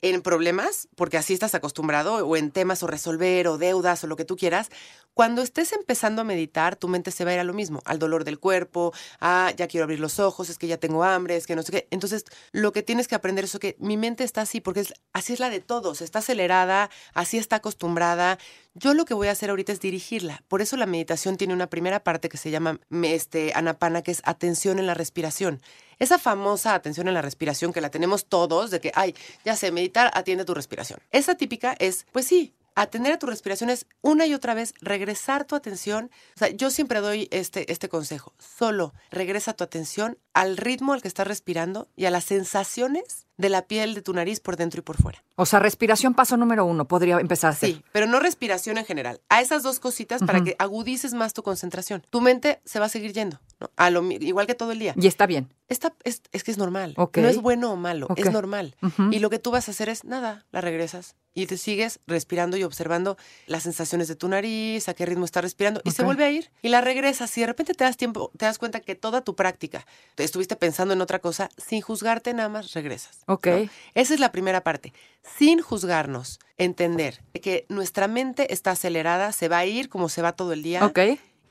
en 0.00 0.22
problemas, 0.22 0.88
porque 0.94 1.16
así 1.16 1.34
estás 1.34 1.54
acostumbrado, 1.54 2.24
o 2.26 2.36
en 2.36 2.52
temas 2.52 2.82
o 2.82 2.86
resolver, 2.86 3.48
o 3.48 3.58
deudas, 3.58 4.04
o 4.04 4.06
lo 4.06 4.14
que 4.16 4.24
tú 4.24 4.36
quieras, 4.36 4.70
cuando 5.12 5.42
estés 5.42 5.72
empezando 5.72 6.22
a 6.22 6.24
meditar, 6.24 6.76
tu 6.76 6.86
mente 6.86 7.10
se 7.10 7.24
va 7.24 7.32
a 7.32 7.34
ir 7.34 7.40
a 7.40 7.44
lo 7.44 7.52
mismo, 7.52 7.82
al 7.84 7.98
dolor 7.98 8.22
del 8.22 8.38
cuerpo, 8.38 8.92
a 9.18 9.52
ya 9.56 9.66
quiero 9.66 9.82
abrir 9.84 9.98
los 9.98 10.20
ojos, 10.20 10.50
es 10.50 10.58
que 10.58 10.68
ya 10.68 10.76
tengo 10.76 11.02
hambre, 11.02 11.36
es 11.36 11.46
que 11.48 11.56
no 11.56 11.62
sé 11.62 11.72
qué. 11.72 11.88
Entonces, 11.90 12.24
lo 12.52 12.72
que 12.72 12.84
tienes 12.84 13.08
que 13.08 13.16
aprender 13.16 13.44
es 13.44 13.58
que 13.58 13.74
mi 13.80 13.96
mente 13.96 14.22
está 14.22 14.42
así, 14.42 14.60
porque 14.60 14.80
es, 14.80 14.94
así 15.12 15.32
es 15.32 15.40
la 15.40 15.50
de 15.50 15.58
todos, 15.58 16.00
está 16.00 16.20
acelerada, 16.20 16.90
así 17.14 17.36
está 17.36 17.56
acostumbrada. 17.56 18.38
Yo 18.78 18.94
lo 18.94 19.04
que 19.04 19.14
voy 19.14 19.26
a 19.26 19.32
hacer 19.32 19.50
ahorita 19.50 19.72
es 19.72 19.80
dirigirla. 19.80 20.44
Por 20.46 20.62
eso 20.62 20.76
la 20.76 20.86
meditación 20.86 21.36
tiene 21.36 21.52
una 21.52 21.66
primera 21.66 22.04
parte 22.04 22.28
que 22.28 22.36
se 22.36 22.52
llama 22.52 22.78
este, 23.02 23.52
anapana, 23.56 24.02
que 24.02 24.12
es 24.12 24.22
atención 24.24 24.78
en 24.78 24.86
la 24.86 24.94
respiración. 24.94 25.60
Esa 25.98 26.16
famosa 26.16 26.74
atención 26.74 27.08
en 27.08 27.14
la 27.14 27.22
respiración 27.22 27.72
que 27.72 27.80
la 27.80 27.90
tenemos 27.90 28.26
todos, 28.26 28.70
de 28.70 28.80
que, 28.80 28.92
ay, 28.94 29.16
ya 29.44 29.56
sé, 29.56 29.72
meditar, 29.72 30.12
atiende 30.14 30.44
tu 30.44 30.54
respiración. 30.54 31.00
Esa 31.10 31.34
típica 31.34 31.74
es, 31.80 32.06
pues 32.12 32.26
sí, 32.26 32.54
atender 32.76 33.14
a 33.14 33.18
tu 33.18 33.26
respiración 33.26 33.68
es 33.68 33.84
una 34.00 34.26
y 34.26 34.34
otra 34.34 34.54
vez 34.54 34.74
regresar 34.80 35.44
tu 35.44 35.56
atención. 35.56 36.12
O 36.36 36.38
sea, 36.38 36.50
yo 36.50 36.70
siempre 36.70 37.00
doy 37.00 37.26
este, 37.32 37.72
este 37.72 37.88
consejo. 37.88 38.32
Solo 38.38 38.94
regresa 39.10 39.54
tu 39.54 39.64
atención 39.64 40.18
al 40.34 40.56
ritmo 40.56 40.92
al 40.92 41.02
que 41.02 41.08
estás 41.08 41.26
respirando 41.26 41.88
y 41.96 42.04
a 42.04 42.12
las 42.12 42.22
sensaciones 42.22 43.26
de 43.38 43.48
la 43.48 43.62
piel 43.62 43.94
de 43.94 44.02
tu 44.02 44.12
nariz 44.12 44.40
por 44.40 44.56
dentro 44.56 44.80
y 44.80 44.82
por 44.82 45.00
fuera. 45.00 45.24
O 45.36 45.46
sea, 45.46 45.60
respiración 45.60 46.12
paso 46.12 46.36
número 46.36 46.66
uno, 46.66 46.86
podría 46.86 47.18
empezar 47.20 47.48
a 47.48 47.52
hacer. 47.52 47.70
Sí, 47.70 47.84
pero 47.92 48.06
no 48.06 48.20
respiración 48.20 48.76
en 48.76 48.84
general. 48.84 49.20
A 49.28 49.40
esas 49.40 49.62
dos 49.62 49.80
cositas 49.80 50.22
para 50.22 50.42
que 50.42 50.56
agudices 50.58 51.14
más 51.14 51.32
tu 51.32 51.42
concentración. 51.42 52.02
Tu 52.10 52.20
mente 52.20 52.60
se 52.64 52.80
va 52.80 52.86
a 52.86 52.88
seguir 52.88 53.12
yendo, 53.12 53.40
¿no? 53.60 53.70
A 53.76 53.90
lo, 53.90 54.02
igual 54.10 54.46
que 54.46 54.54
todo 54.54 54.72
el 54.72 54.80
día. 54.80 54.92
Y 54.96 55.06
está 55.06 55.26
bien. 55.26 55.54
Esta, 55.68 55.94
es, 56.04 56.22
es 56.32 56.44
que 56.44 56.50
es 56.50 56.58
normal. 56.58 56.94
Ok. 56.96 57.18
No 57.18 57.28
es 57.28 57.40
bueno 57.40 57.72
o 57.72 57.76
malo, 57.76 58.08
es 58.16 58.30
normal. 58.32 58.74
Y 59.10 59.20
lo 59.20 59.30
que 59.30 59.38
tú 59.38 59.50
vas 59.50 59.68
a 59.68 59.70
hacer 59.70 59.88
es 59.88 60.04
nada, 60.04 60.44
la 60.50 60.60
regresas 60.60 61.14
y 61.34 61.46
te 61.46 61.56
sigues 61.56 62.00
respirando 62.06 62.56
y 62.56 62.64
observando 62.64 63.16
las 63.46 63.62
sensaciones 63.62 64.08
de 64.08 64.16
tu 64.16 64.28
nariz, 64.28 64.88
a 64.88 64.94
qué 64.94 65.06
ritmo 65.06 65.24
estás 65.24 65.44
respirando 65.44 65.80
y 65.84 65.92
se 65.92 66.02
vuelve 66.02 66.24
a 66.24 66.30
ir 66.30 66.50
y 66.62 66.68
la 66.68 66.80
regresas. 66.80 67.30
Si 67.30 67.40
de 67.40 67.46
repente 67.46 67.74
te 67.74 67.84
das 67.84 67.96
tiempo, 67.96 68.32
te 68.36 68.44
das 68.44 68.58
cuenta 68.58 68.80
que 68.80 68.96
toda 68.96 69.20
tu 69.20 69.36
práctica 69.36 69.86
te 70.16 70.24
estuviste 70.24 70.56
pensando 70.56 70.94
en 70.94 71.00
otra 71.00 71.20
cosa, 71.20 71.48
sin 71.56 71.80
juzgarte 71.80 72.34
nada 72.34 72.48
más 72.48 72.72
regresas. 72.72 73.20
Ok. 73.28 73.46
¿no? 73.46 73.68
Esa 73.94 74.14
es 74.14 74.20
la 74.20 74.32
primera 74.32 74.62
parte. 74.62 74.92
Sin 75.22 75.60
juzgarnos, 75.60 76.40
entender 76.56 77.22
que 77.42 77.66
nuestra 77.68 78.08
mente 78.08 78.52
está 78.52 78.72
acelerada, 78.72 79.32
se 79.32 79.48
va 79.48 79.58
a 79.58 79.66
ir 79.66 79.88
como 79.88 80.08
se 80.08 80.22
va 80.22 80.32
todo 80.32 80.52
el 80.52 80.62
día. 80.62 80.84
Ok. 80.84 80.98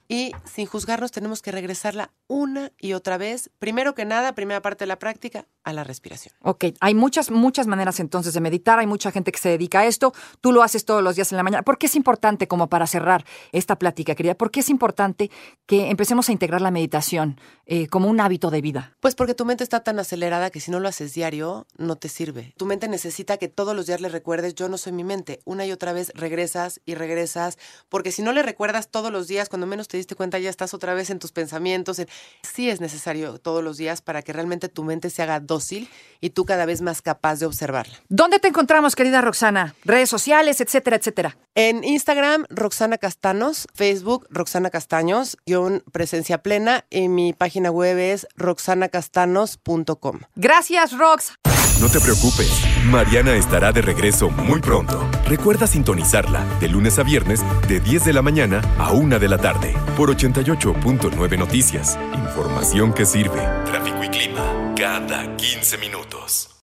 Y 0.09 0.31
sin 0.45 0.65
juzgarnos 0.65 1.11
tenemos 1.11 1.41
que 1.41 1.51
regresarla 1.51 2.11
una 2.27 2.71
y 2.77 2.93
otra 2.93 3.17
vez. 3.17 3.49
Primero 3.59 3.93
que 3.93 4.05
nada, 4.05 4.33
primera 4.35 4.61
parte 4.61 4.85
de 4.85 4.87
la 4.87 4.99
práctica, 4.99 5.47
a 5.63 5.73
la 5.73 5.83
respiración. 5.83 6.33
Ok, 6.41 6.65
hay 6.79 6.93
muchas, 6.93 7.29
muchas 7.29 7.67
maneras 7.67 7.99
entonces 7.99 8.33
de 8.33 8.39
meditar, 8.39 8.79
hay 8.79 8.87
mucha 8.87 9.11
gente 9.11 9.31
que 9.31 9.39
se 9.39 9.49
dedica 9.49 9.81
a 9.81 9.85
esto, 9.85 10.13
tú 10.39 10.53
lo 10.53 10.63
haces 10.63 10.85
todos 10.85 11.03
los 11.03 11.15
días 11.15 11.31
en 11.33 11.37
la 11.37 11.43
mañana. 11.43 11.63
¿Por 11.63 11.77
qué 11.77 11.87
es 11.87 11.95
importante, 11.95 12.47
como 12.47 12.69
para 12.69 12.87
cerrar 12.87 13.25
esta 13.51 13.77
plática, 13.77 14.15
querida, 14.15 14.35
por 14.35 14.49
qué 14.49 14.61
es 14.61 14.69
importante 14.69 15.29
que 15.65 15.89
empecemos 15.89 16.29
a 16.29 16.31
integrar 16.31 16.61
la 16.61 16.71
meditación 16.71 17.39
eh, 17.65 17.87
como 17.87 18.07
un 18.07 18.21
hábito 18.21 18.49
de 18.49 18.61
vida? 18.61 18.95
Pues 19.01 19.15
porque 19.15 19.33
tu 19.33 19.43
mente 19.43 19.63
está 19.63 19.83
tan 19.83 19.99
acelerada 19.99 20.51
que 20.51 20.61
si 20.61 20.71
no 20.71 20.79
lo 20.79 20.87
haces 20.87 21.13
diario, 21.13 21.67
no 21.77 21.97
te 21.97 22.07
sirve. 22.07 22.53
Tu 22.57 22.65
mente 22.65 22.87
necesita 22.87 23.35
que 23.35 23.49
todos 23.49 23.75
los 23.75 23.87
días 23.87 23.99
le 23.99 24.07
recuerdes, 24.07 24.55
yo 24.55 24.69
no 24.69 24.77
soy 24.77 24.93
mi 24.93 25.03
mente. 25.03 25.41
Una 25.43 25.65
y 25.65 25.73
otra 25.73 25.91
vez 25.91 26.13
regresas 26.15 26.79
y 26.85 26.95
regresas, 26.95 27.57
porque 27.89 28.13
si 28.13 28.21
no 28.21 28.31
le 28.31 28.41
recuerdas 28.41 28.89
todos 28.89 29.11
los 29.11 29.27
días, 29.27 29.49
cuando 29.49 29.67
menos 29.67 29.89
te 29.89 29.97
diste 29.98 30.16
cuenta, 30.16 30.39
ya 30.39 30.50
estás 30.50 30.74
otra 30.74 30.94
vez 30.94 31.10
en 31.10 31.20
tus 31.20 31.32
pensamientos. 31.32 32.00
en- 32.00 32.08
Sí 32.44 32.70
es 32.70 32.80
necesario 32.82 33.38
todos 33.39 33.63
los 33.63 33.77
días 33.77 34.01
para 34.01 34.22
que 34.22 34.34
realmente 34.34 34.70
tu 34.70 34.84
mente 34.84 35.10
se 35.10 35.22
haga 35.24 35.39
dócil 35.39 35.89
y 36.22 36.30
tú 36.32 36.46
cada 36.46 36.66
vez 36.66 36.82
más 36.82 37.01
capaz 37.01 37.39
de 37.39 37.46
observarla. 37.46 37.94
¿Dónde 38.10 38.39
te 38.39 38.48
encontramos, 38.48 38.96
querida 38.96 39.22
Roxana? 39.22 39.75
Redes 39.84 40.10
sociales, 40.10 40.62
etcétera, 40.62 40.96
etcétera. 40.98 41.38
En 41.59 41.83
Instagram, 41.83 42.45
Roxana 42.51 42.99
Castanos, 42.99 43.67
Facebook, 43.73 44.27
Roxana 44.29 44.69
Castaños, 44.69 45.37
guion 45.47 45.81
presencia 45.91 46.43
plena, 46.43 46.85
y 46.91 47.09
mi 47.09 47.33
página 47.33 47.71
web 47.71 47.97
es 47.97 48.27
roxanacastanos.com. 48.35 50.19
Gracias, 50.35 50.95
Rox. 50.95 51.33
No 51.81 51.89
te 51.89 51.99
preocupes, 51.99 52.51
Mariana 52.85 53.35
estará 53.35 53.71
de 53.71 53.81
regreso 53.81 54.29
muy 54.29 54.61
pronto. 54.61 55.09
Recuerda 55.25 55.65
sintonizarla 55.65 56.45
de 56.59 56.67
lunes 56.67 56.99
a 56.99 57.03
viernes 57.03 57.41
de 57.67 57.79
10 57.79 58.05
de 58.05 58.13
la 58.13 58.21
mañana 58.21 58.61
a 58.77 58.91
1 58.91 59.17
de 59.17 59.27
la 59.27 59.39
tarde 59.39 59.73
por 59.97 60.15
88.9 60.15 61.39
Noticias. 61.39 61.97
Información 62.13 62.93
que 62.93 63.07
sirve. 63.07 63.41
Tráfico 63.65 64.03
y 64.03 64.09
clima 64.09 64.75
cada 64.77 65.35
15 65.37 65.79
minutos. 65.79 66.51